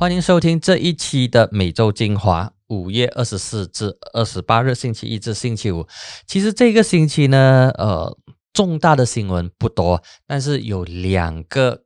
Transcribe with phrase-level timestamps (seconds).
[0.00, 5.86] 欢迎收听这一期的每周精华，五月二十四至二十八日，星期一至星期五。
[6.26, 8.16] 其实这个星期呢，呃，
[8.54, 11.82] 重大的新闻不多，但是有两个。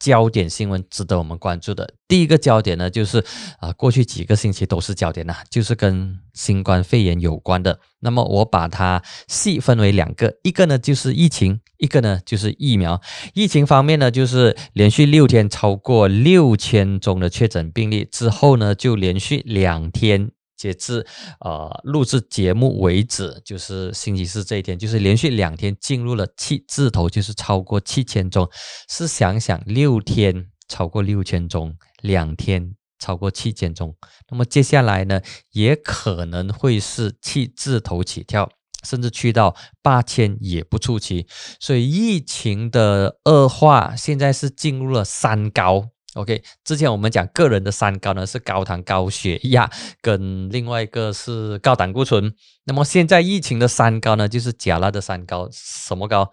[0.00, 3.24] 焦点新闻值得我们关注的第一个焦点呢，就是
[3.60, 7.78] 啊，过去几个星期都是焦点呐，就是跟新冠肺炎有关的。
[8.00, 13.00] 那么我把它细分为两个，一个呢就是疫情，一个呢就是疫苗。
[13.34, 20.30] 疫情方面呢，就是连续六天超过六千宗的确诊病例之后呢，就连续两天。
[20.60, 21.06] 截至
[21.40, 28.46] 呃录制节目为止，就是星期四这一天，就是连续两天进入了七字头，就是超过七千宗。
[28.86, 33.96] 是想想六天超过六千宗，两天超过七千宗，
[34.30, 38.50] 那么接下来呢，也可能会是七字头起跳，
[38.84, 41.26] 甚至去到八千也不出奇。
[41.58, 45.88] 所以疫情的恶化，现在是进入了三高。
[46.14, 52.34] OK，之前我们讲个人的三高呢是高糖、高血压，跟另外一个是高胆固醇。
[52.64, 56.30] 那么现在疫情的三高呢，就是甲辣的三高，什么高？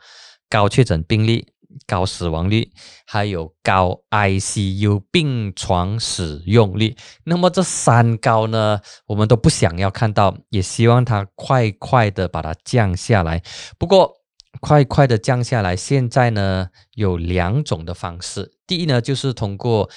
[0.50, 1.46] 高确诊病例、
[1.86, 2.72] 高死亡率，
[3.06, 6.96] 还有高 ICU 病床使用率。
[7.26, 13.44] 那么这三高呢，我们都不想要看到，也希望它快快的把它降下来。
[13.78, 14.14] 不过，
[14.60, 15.76] 快快的降下来。
[15.76, 18.54] 现在呢，有两种的方式。
[18.66, 19.90] 第一呢，就是通过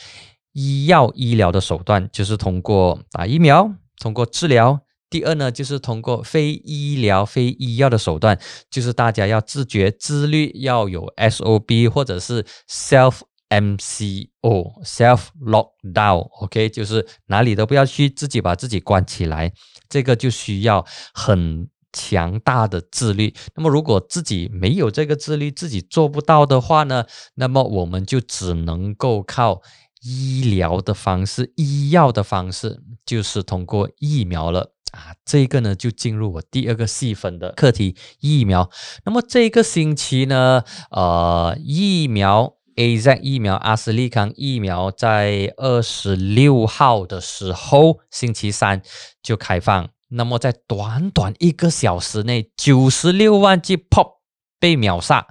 [0.52, 4.80] 医药医疗的手段，就是通过打疫苗，通过治疗。
[5.08, 8.38] 第二呢，就是通过非医疗、非医药的手段，
[8.70, 16.28] 就是大家要自觉、自律，要有 SOB 或者是 self MCO、self lockdown。
[16.42, 19.52] OK，就是哪里都不要去，自己把自己关起来。
[19.88, 21.68] 这个就需要很。
[21.92, 23.34] 强大的自律。
[23.54, 27.04] 那么，如果自己没有这个自律，自己做不到的话呢？
[27.34, 29.62] 那么我们就只能够靠
[30.02, 35.14] 医疗的方式、医药的方式，就是通过疫苗了啊。
[35.24, 38.70] 这个呢，就进入我第二个细分的课题——疫苗。
[39.04, 48.80] 那么这个星期呢，呃，疫苗 A Z 疫苗、阿斯利康疫苗在二十六号的时候，星期三
[49.22, 49.90] 就开放。
[50.10, 54.18] 那么在短短一个小时内，九十六万剂 pop
[54.58, 55.26] 被秒杀。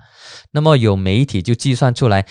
[0.52, 2.26] 那么有媒体就计算出来，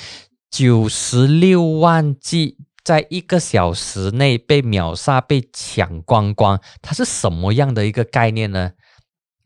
[0.51, 8.73] 九十六万剂在一个小时内被秒杀、被抢光光，它是什么样的一个概念呢？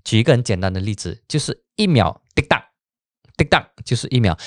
[0.05, 2.71] 举一个很简单的例子，就是一秒滴答
[3.37, 4.39] 滴答，就是一秒，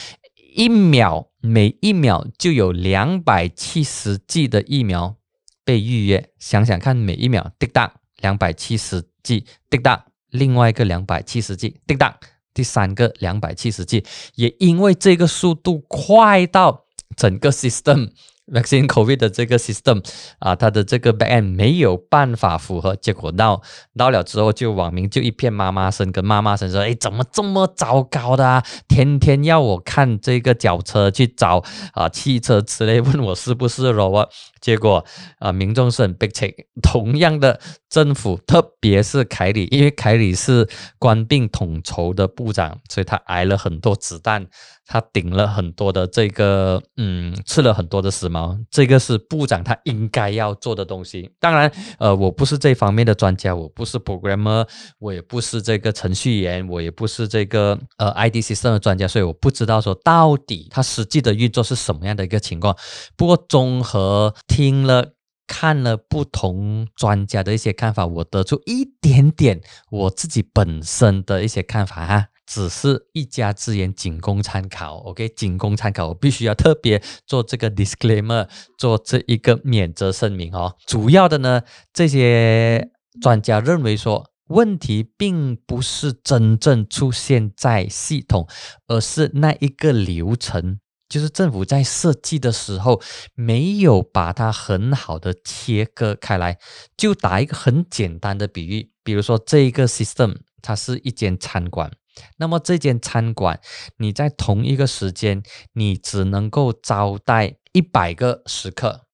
[0.55, 5.17] 一秒每一秒就有两百七十剂的疫苗
[5.63, 6.31] 被预约。
[6.39, 7.93] 想想看，每一秒滴答。
[8.21, 12.17] 两百七十 G 滴答，另外一个两百七十 G 滴答，
[12.53, 14.03] 第三个两百七十 G，
[14.35, 18.11] 也因为这个速度快到整个 system。
[18.47, 20.05] vaccine COVID 的这个 system
[20.37, 23.59] 啊，它的这个 backend 没有办法符合，结果到
[23.97, 28.47] 到了之后，就网民就一片妈妈声跟妈妈声说：“哎，怎么这么糟糕的？
[28.47, 28.63] 啊？
[28.87, 34.29] 天天要我看这个脚车去找啊汽车之类，问我是不是 robot。”
[34.65, 35.05] 结果
[35.37, 36.51] 啊，民众是很悲切。
[36.81, 40.67] 同样的，政府特别是凯里，因为凯里是
[40.97, 44.47] 官兵统筹的部长，所以他挨了很多子弹。
[44.87, 51.31] 他顶了很多的这个，嗯，吃了很多的死毛，这个是部长他应该要做的东西。
[51.39, 54.67] 当然，呃，我不是这方面的专家，我不是 programmer，
[54.99, 62.77] 我也不是这个程序员，我也不是这个呃 IDC 的专家，所以我不知道说到底它实际的运作是什么样的一个情况。
[63.17, 69.59] 不过，综合听了看了不同专家的一些看法，我得出一点点
[69.91, 72.27] 我自己本身的一些看法哈。
[72.47, 74.95] 只是一家之言，仅供参考。
[74.99, 76.07] OK，仅供参考。
[76.07, 80.77] 我必须要特别做这个 disclaimer，做这一个免责声明哦。
[80.87, 88.47] 主要的呢，这些专家认为说，问题并不是真正出现在系统，
[88.87, 90.79] 而是那一个流程，
[91.15, 93.01] 就是政府在设计的时候
[93.35, 96.59] 没有把它很好的切割开来。
[96.97, 101.89] 就打一个很简单的比喻，比如说这一个 system，它是一间餐馆。
[102.35, 103.61] 那么这间餐馆，
[103.99, 105.41] 你在同一个时间，
[105.71, 109.05] 你只能够招待一百个食客，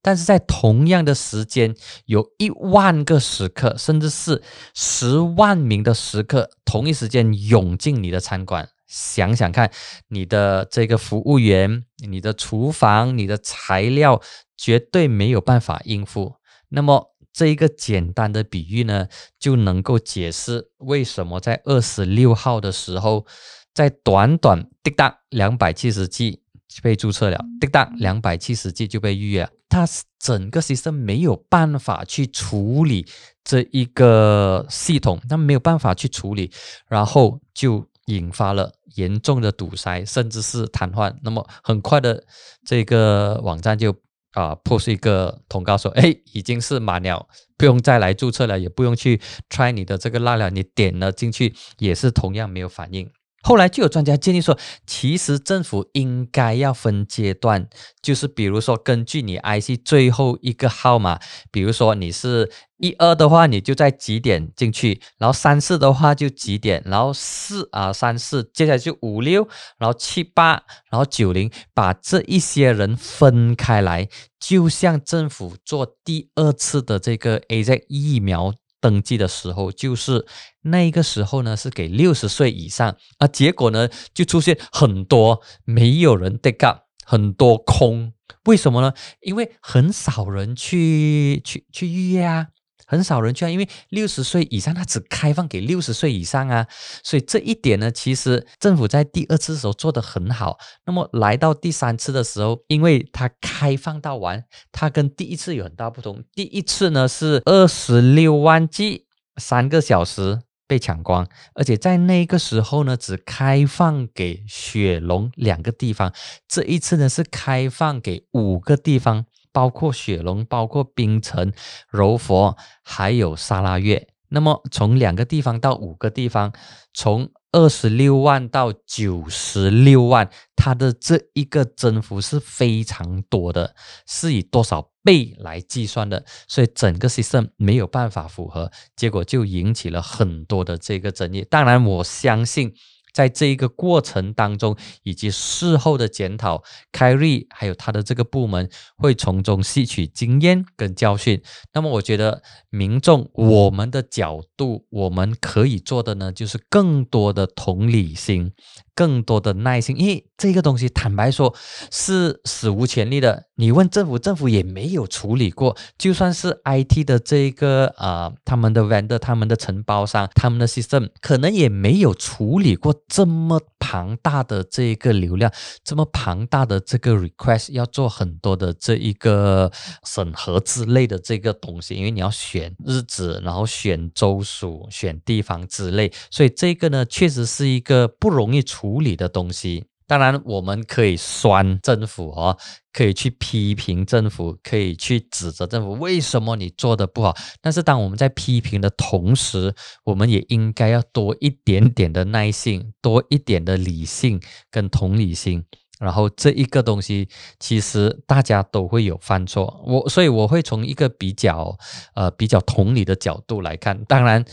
[0.00, 4.42] 但是在同样的时间，有一万个食客，甚至是
[4.72, 8.70] 十万名的食客，同一时间涌进你的餐馆。
[8.90, 9.70] 想想看，
[10.08, 14.20] 你的这个服务员、你的厨房、你的材料，
[14.56, 16.34] 绝对没有办法应付。
[16.68, 17.06] 那么。
[17.32, 19.06] 这一个简单的比喻呢，
[19.38, 23.24] 就能够解释为什么在二十六号的时候，
[23.72, 26.42] 在短短滴答两百七十 G
[26.82, 29.86] 被注册了，叮当两百七十 G 就被预约，它
[30.18, 33.06] 整个 system 没有办法去处理
[33.44, 36.50] 这一个系统，它没有办法去处理，
[36.88, 41.14] 然后就引发了严重的堵塞，甚至是瘫痪。
[41.22, 42.24] 那么很快的，
[42.66, 43.90] 这个网站就
[44.32, 47.26] 啊 post 一个通告说，哎，已经是满了，
[47.56, 53.10] 不用再来注册了，也不用去 try 你的这个辣了，你点了进去也是同样没有反应。
[53.42, 57.70] 后来就有专家建议说，其实政府应该要分阶段，
[58.02, 61.18] 就是比如说根据你 IC 最后一个号码，
[61.50, 69.46] 比如说你是一二的话，你就在几点进去，然后三四的话就几点，然后四啊三四，接下来就五六，
[69.78, 78.54] 然后七八，然后九零，把这一些人分开来，就像政府做第二次的这个 AZ 疫苗。
[78.82, 80.26] 登记的时候，就是
[80.62, 83.26] 那个时候呢，是给六十岁以上啊。
[83.26, 88.14] 结果呢，就出现很多没有人 take up，很多空。
[88.46, 88.94] 为什么呢？
[89.20, 92.46] 因为很少人去去去预约啊。
[92.90, 96.66] 很少人去啊，因为六十岁以上，它只开放给六十岁以上啊，
[97.04, 100.58] 所以这一点呢，其实政府在第二次的时候做得很好。
[100.86, 106.24] 那么来到第三次的时候，因为它开放到完，它跟第一次有很大不同。
[106.34, 109.06] 第一次呢是二十六万 G，
[109.36, 116.12] 三个小时被抢光，而且在那个时候呢，只开放给雪龙两个地方。
[116.48, 119.26] 这一次呢是开放给五个地方。
[119.52, 121.52] 包括雪龙，包括冰城、
[121.88, 124.08] 柔佛，还有沙拉月。
[124.28, 126.52] 那么从两个地方到五个地方，
[126.94, 133.74] 从二十六万到九十六万，它的这一个增幅是非常多的，
[134.06, 141.44] 是以多少倍来计算的，所以整个 system 没有办法符合，结果就引起了很多的这个争议。
[141.50, 142.72] 当然，我相信。
[143.12, 146.62] 在这一个过程当中，以及事后的检讨，
[146.92, 151.42] 凯瑞还有他的这个部门会从中吸取经验跟教训。
[151.72, 158.52] 那么，我觉得民众我们的角度，我们可以做的呢，就是更多的同理心。
[159.00, 161.54] 更多的耐心，因为这个东西坦白说
[161.90, 163.46] 是史无前例的。
[163.54, 165.74] 你问政府，政府也没有处理过。
[165.96, 175.50] 就算是 IT 的这个啊，他们的 vendor、他们的承包商、他们的 system，可能也没有处理过这么庞大的这个流量，
[175.82, 179.72] 这么庞大的这个 request，要做很多的这一个
[180.04, 181.94] 审核之类的这个东西。
[181.94, 188.89] 因为你要选日子，然后选州属、选地方之类，所以这个呢，确实是一个不容易处。
[188.90, 192.58] 处理的东西，当然我们可以酸政府哦，
[192.92, 197.36] 可以去批评政府，可以去指责政府为什么你做的不好。
[197.60, 199.72] 但是当我们在批评的同时，
[200.02, 204.40] 我们也应该要多一点点的耐性，多一点的理性
[204.72, 205.64] 跟同理心。
[206.00, 207.28] 然后这一个东西，
[207.60, 211.78] 其实大家都会有犯错，我所以我会从一个比较
[212.14, 214.44] 呃比较同理的角度来看，当然。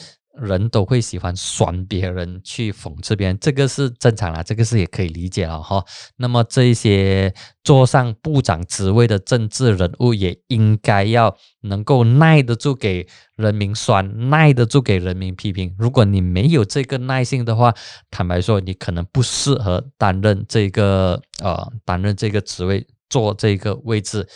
[0.42, 5.84] 人都会喜欢酸别人，去讽刺别人，这个是正常啦，这个是也可以理解了哈。
[6.18, 15.76] 那么这一些坐上部长职位的政治人物，也应该要能够耐得住给人民酸，耐得住给人民批评。
[15.78, 17.74] 如果你没有这个耐性的话，
[18.12, 24.28] 坦白说，你可能不适合担任这个呃担任这个职位，做这个位置，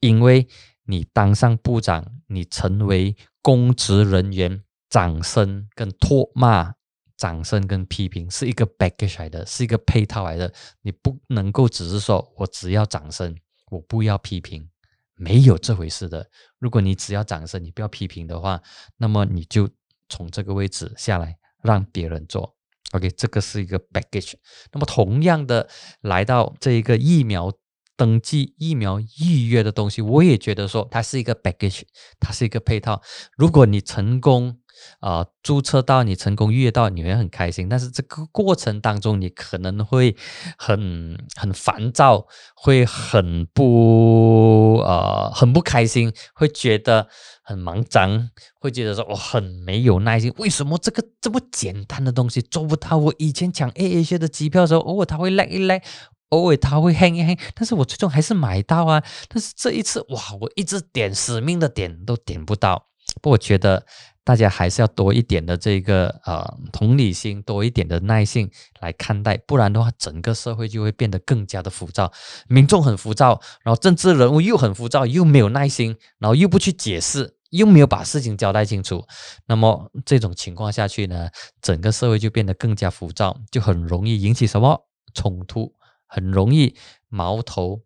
[0.00, 0.46] 因为
[0.86, 4.62] 你当上部长，你成为公职人员。
[4.90, 6.74] 掌声跟唾骂，
[7.16, 10.52] 掌声跟批评是一个 baggage 来的，是一个配套来的。
[10.82, 13.34] 你不能够只是说我只要掌声，
[13.70, 14.68] 我不要批评，
[15.14, 16.28] 没有这回事的。
[16.58, 18.60] 如果你只要掌声，你不要批评的话，
[18.96, 19.70] 那么你就
[20.08, 22.56] 从这个位置下来，让别人做。
[22.92, 24.32] OK，这个是一个 baggage。
[24.72, 25.68] 那么同样的，
[26.00, 27.52] 来到这一个疫苗
[27.96, 31.82] 登记、疫苗预约的东西，我也觉得说它是一个 baggage，
[32.18, 33.00] 它是一个配套。
[33.36, 34.58] 如果你成功，
[35.00, 37.68] 啊，注册到你成功预约到，你会很开心。
[37.68, 40.16] 但是这个过程当中，你可能会
[40.58, 47.08] 很很烦躁，会很不呃很不开心，会觉得
[47.42, 50.32] 很忙张，会觉得说我很没有耐心。
[50.36, 52.96] 为什么这个这么简单的东西做不到？
[52.96, 55.82] 我以前抢 A A 些的机票的时候，偶尔它会 lag 一 lag，
[56.30, 59.02] 偶尔它会黑一黑但是我最终还是买到啊。
[59.28, 62.86] 但是这一次，哇，我一直点死命的点都点不到。
[63.20, 63.86] 不过，我觉得。
[64.30, 72.12] 大家还是要多一点的这个呃同理心，多一点的耐性来看待，不然的话，整个社会就会变得更加的浮躁，
[72.46, 79.04] 民众很浮躁，然后政治人物又很浮躁，又没有耐心，然后又不去解释，又没有把事情交代清楚，
[79.46, 81.28] 那么这种情况下去呢，
[81.60, 85.74] 整个社会就变得更加浮躁，就很容易引起什么冲突
[86.06, 86.76] 很容易
[87.08, 87.80] 矛头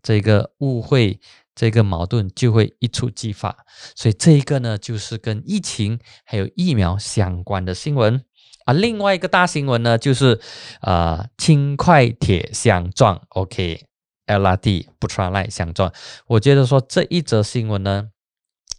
[0.00, 1.18] 这个误会。
[1.58, 8.22] 这个矛盾就会一触即发，所以这一个呢，就是跟疫情还有疫苗相关的新闻
[8.64, 8.72] 啊。
[8.72, 10.40] 另外一个大新闻呢，就是
[10.82, 15.92] 啊，轻快铁相撞，OK，LRT 不穿赖相撞。
[16.28, 18.10] 我觉得说这一则新闻呢，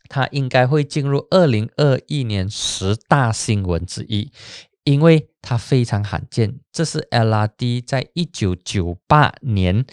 [0.07, 4.31] 它应该会进入二零二一年十大新闻之一，
[4.85, 9.85] 因为它非常罕见，这是 LRT 在一九九八年。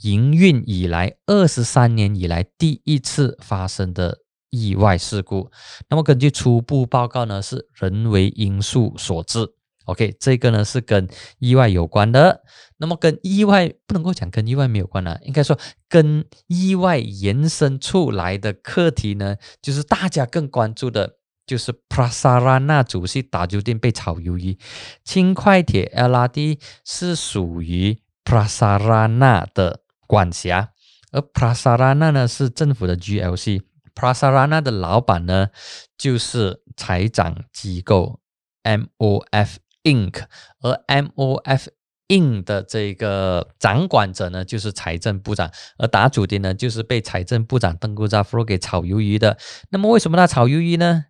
[0.00, 4.18] 营运以来二十三年以来第一次发生的
[4.50, 5.50] 意外事故，
[5.88, 9.54] 那么根据初步报告呢，是人为因素所致。
[9.86, 11.08] OK，这个呢是跟
[11.38, 12.42] 意外有关的。
[12.76, 15.58] 那么跟意外不能够讲跟意外没有关呢，应该说
[15.88, 24.56] 跟意外延伸出来的课题呢，就是大家更关注的，就是 Prasarana 主席打酒店被炒鱿鱼，
[25.04, 29.81] 轻快铁 LRT 是属于 Prasaran 的。
[30.06, 30.70] 管辖，
[31.12, 35.48] 而 Prasarana 呢是政府的 GLC，Prasarana 的老板呢
[35.96, 38.20] 就是财长机构
[38.62, 40.24] MOF Inc，
[40.60, 41.68] 而 MOF
[42.08, 49.38] Inc 的这个掌管者呢就是财政部长，而打主的呢就是被财政部长邓古扎夫给炒鱿鱼的。
[49.70, 51.06] 那么为什么他炒鱿鱼呢？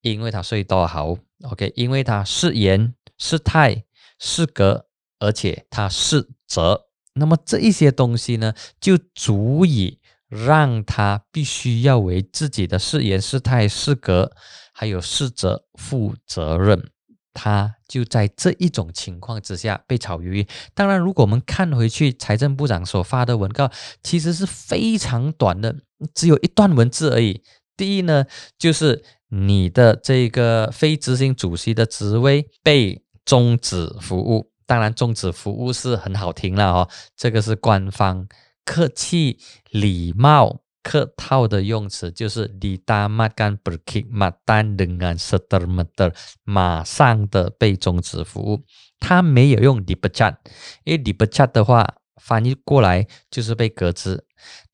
[0.00, 3.84] 因为他税多好，OK，因为他是言是态
[4.18, 4.86] 是格，
[5.18, 6.85] 而且他是责。
[7.16, 14.32] 那么这一些东西呢，就足以让他必须要为自己的誓言、事态、事格，
[14.72, 16.90] 还有事责负责任。
[17.38, 20.46] 他就在这一种情况之下被炒鱿鱼。
[20.74, 23.70] 当然，如果我们看回去财政部长所发的文告，
[24.02, 25.76] 其实是非常短的，
[26.14, 27.42] 只有一段文字而已。
[27.76, 28.24] 第一呢，
[28.58, 34.50] 就是你的这个非执行主席的职位被终止服务。
[34.66, 38.26] 当然，终止服务是很好听了哦，这个是官方
[38.64, 39.38] 客气、
[39.70, 48.64] 礼貌、客套的用词，就是 di tamat kan berkhidmatan dengan setermeter，马上的被终止服务。
[48.98, 50.36] 他没有用 dipecat，
[50.84, 54.24] 因为 dipecat 的话翻译过来就是被革职。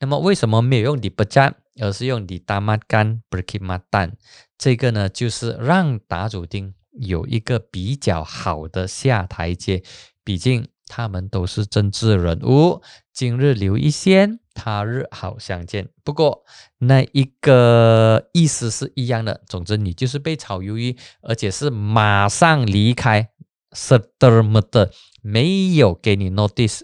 [0.01, 4.13] 那么为什么没有用 dipecat，而是用 di tamat kan berkhidmatan？
[4.57, 9.83] 这个呢，就是让打主丁有一个比较好的下台阶，
[10.25, 12.83] 毕竟他们都是政治人物。
[13.13, 15.89] 今日留一线，他日好相见。
[16.03, 16.45] 不过
[16.79, 19.43] 那一个意思是一样的。
[19.47, 23.29] 总之，你就是被炒鱿鱼，而且是马上离开。
[23.75, 24.91] s e t e 的
[25.23, 26.83] 没有给你 notice，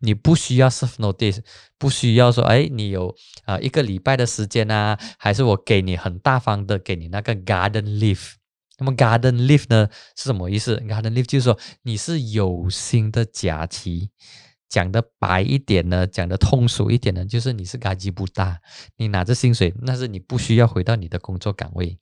[0.00, 1.38] 你不需要 serve notice，
[1.78, 8.32] 不需要说哎，你有啊一个礼拜的时间啊，还是我给你很大方的给你那个 garden leave。
[8.78, 14.10] 那么 garden leaf 呢是什么意思？garden leaf 就是说你是有心的假期，
[14.68, 18.60] 讲的白一点呢，讲的通俗一点呢，就是你是干级不大，
[18.96, 21.98] 你拿着薪水，但是你不需要回到你的工作岗位。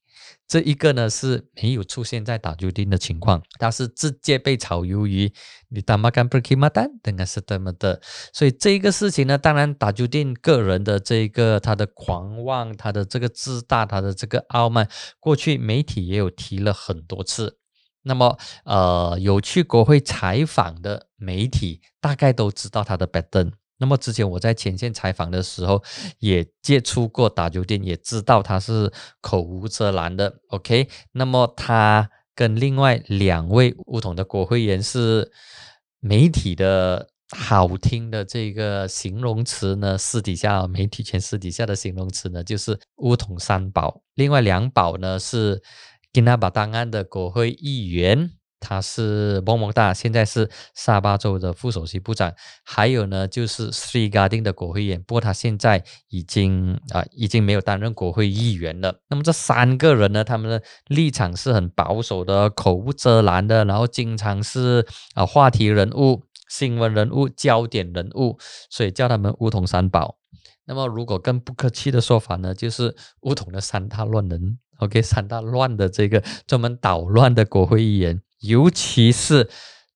[0.47, 5.31] 这一个呢是没有出现在打酒店的情况，它是直接被炒鱿鱼。
[5.69, 8.01] 你打马干不给马单，等下是这么的。
[8.33, 17.59] 所以这一个事情呢，当然打酒店个人的这一个他的狂妄，他的这个自大，他的这个傲慢，过去媒体也有提了很多次。
[18.05, 23.53] 那么呃，有去国会采访的媒体，大概都知道他的 pattern。
[23.79, 25.83] 那么之前我在前线采访的时候，
[26.21, 30.33] 也接触过打酒店，也知道他是口无遮拦的。
[30.51, 35.33] OK，那么他跟另外两位乌统的国会议员是
[35.99, 44.03] 媒体的好听的这个形容词呢，私底下媒体圈私底下的形容词呢，就是乌统三宝。
[44.15, 45.61] 另外两宝呢是
[46.15, 48.31] 吉纳巴档案的国会议员。
[48.61, 52.33] 他是蒙蒙大，现在是沙巴州的副首席部长。
[52.65, 59.01] 还有呢，就是 Sri Gading 的国会议员，不过他现在已经啊，已经没有担任国会议员了。
[59.11, 68.39] 那么这三个人呢，他们的立场是很保守的，口无遮拦的，然后经常是啊话题人物、新闻人物、焦点人物，
[68.71, 70.17] 所以叫他们“乌统三宝”。
[70.65, 74.59] 那么如果更不客气的说法呢，就是“乌统的三大乱人”。
[74.79, 78.21] OK，三大乱的这个专门捣乱的国会议员。
[78.41, 79.49] 尤其是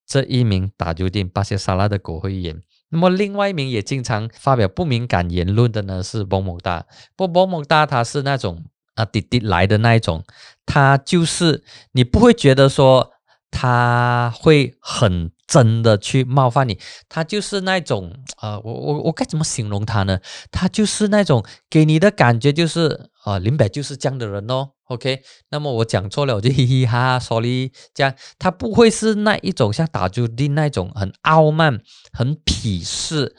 [0.07, 6.87] 这一名打酒店巴西沙拉的国会议员，那么另外一名也经常发表不敏感言论的呢是波某大。
[7.15, 10.25] 不，波某大他是那种啊滴滴来的那一种，
[10.65, 13.11] 他就是你不会觉得说
[13.51, 16.79] 他会很真的去冒犯你，
[17.09, 20.21] 他就是那种呃，我我我该怎么形容他呢？
[20.53, 24.73] 他就是那种给你的感觉就是啊，林北就是这样的人哦。
[24.89, 27.73] OK，那么我讲错了，我就嘻嘻哈哈，sorry。
[27.95, 31.81] 这样他不会是那一种像打朱丁那种很傲慢、
[32.13, 33.35] 很鄙视、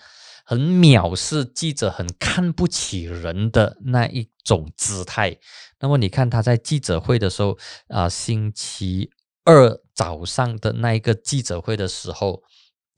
[0.46, 5.38] 很藐视记者、很看不起人的那一种姿态。
[5.80, 9.10] 那么你看他在记者会的时候啊，星期
[9.50, 12.44] 二早上的那一个记者会的时候。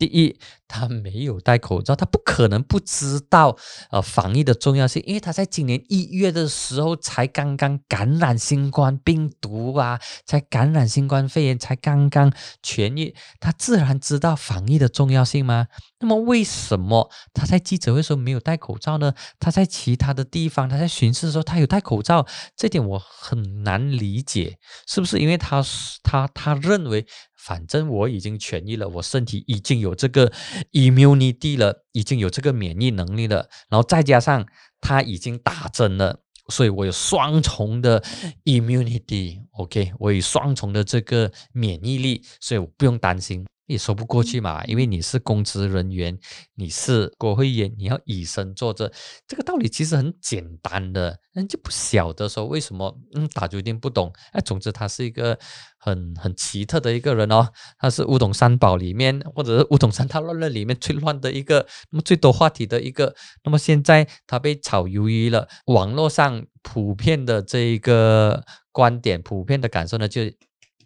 [0.02, 0.36] 第一，
[0.68, 3.56] 他没有戴口罩，他不可能不知道
[3.92, 15.68] 呃防疫的重要性，因为他在今年一月的时候才刚刚感染新冠病毒啊，才感染新冠肺炎，才刚刚痊愈，他自然知道防疫的重要性吗？
[16.00, 19.14] 那么为什么他在记者会时候没有戴口罩呢？
[19.40, 22.26] 他在其他的地方，他在巡视的时候他有戴口罩，
[22.58, 25.64] 这点我很难理解，是不是因为他
[26.02, 27.06] 他他认为？
[27.44, 30.32] 反正我已经痊愈了，我身体已经有这个
[30.74, 34.46] immunity 了，已经有这个免疫能力了，然后再加上
[34.80, 36.20] 他已经打针了，
[36.50, 38.04] 所以我有双重的
[38.46, 43.46] immunity，OK，我有双重的这个免疫力，所以我不用担心。
[43.72, 46.20] 也说不过去嘛，因为你是公职人员，
[46.56, 48.92] 你是国会议员，你要以身作则，
[49.26, 54.12] 这个道理其实很简单的，人就不晓得说为什么，嗯，打决定不懂。
[54.34, 55.40] 哎，总之他是一个
[55.80, 57.48] 很很奇特的一个人哦，
[57.80, 63.16] 他是五懂三宝里面，或者是五懂三套乱论里面最乱的一个，那么最多话题的一个。
[63.46, 70.22] 那么现在他被炒鱿鱼了，网络上普遍的这一个观点，普遍的感受呢，就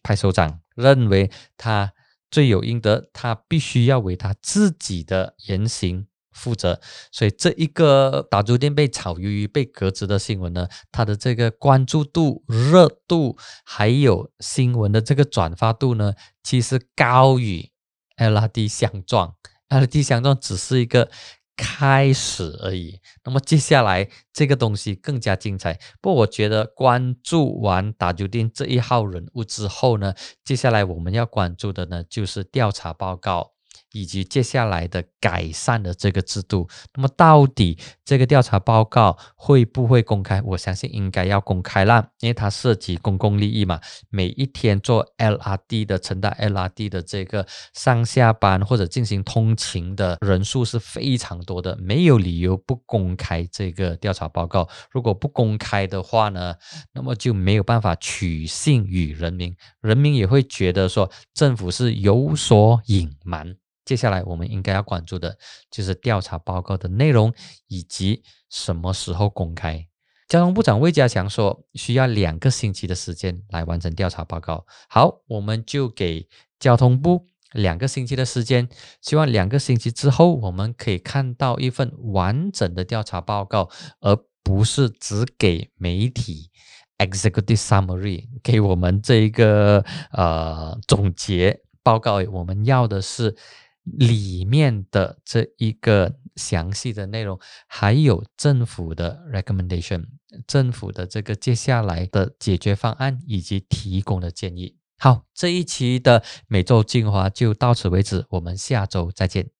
[0.04, 1.92] 拍手掌，认为他。
[2.36, 6.82] 罪有应得，他必须要为他自己的言行负责。
[7.10, 16.12] 所以，这一个打猪店被炒鱿鱼、被革职的新闻呢，它的这个关注度、热度，还有新闻的这个转发度呢，
[16.44, 17.70] 其实高于
[18.18, 19.36] LRT 相撞。
[19.70, 21.10] LRT 相撞只是一个。
[21.56, 25.80] 开始而已，那么接下来这个东西更加精彩。
[26.02, 33.55] 不过我觉得关注完打酒店这一号人物之后呢，接下来我们要关注的呢就是调查报告。
[33.96, 40.42] 以及接下来的改善的这个制度，那么到底这个调查报告会不会公开？
[40.42, 43.80] 我相信应该要公开啦，因为它涉及公共利益嘛。
[44.10, 54.68] 每一天做 LRD 的乘搭 LRD 的这个上下班或者进行通勤的人数是非常多的，没有理由不公开这个调查报告。
[54.92, 56.56] 如果不公开的话呢，
[56.92, 63.56] 那么就没有办法取信于人民，人民也会觉得说政府是有所隐瞒。
[63.86, 65.38] 接下来我们应该要关注的
[65.70, 67.32] 就是调查报告的内容
[67.68, 69.88] 以及什么时候公开。
[70.28, 74.66] 交通部长魏家强说，需要两个星期的时间来完成调查报告。
[74.90, 76.28] 好，我们就给
[76.60, 78.68] 交通部两个星期的时间，
[79.02, 83.70] 希望两个星期之后我们可以看到一份完整的调查报告，
[84.00, 86.50] 而不是只给媒体
[86.98, 92.16] executive summary 给我们这一个呃总结报告。
[92.32, 93.38] 我们要的是。
[93.86, 100.06] 里面的这一个详细的内容，还有政府的 recommendation，
[100.46, 104.76] 政府的这个接下来的解决方案以及提供的建议。
[104.98, 109.55] 好，这一期的每周精华就到此为止，我们下周再见。